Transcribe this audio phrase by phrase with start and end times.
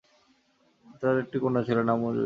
[1.01, 2.19] তাদের একটি মাত্র কন্যা ছিল, নাম মঞ্জুরি।